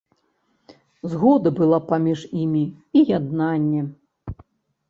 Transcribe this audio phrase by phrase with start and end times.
[1.11, 2.65] Згода была паміж імі
[2.99, 3.81] і яднанне.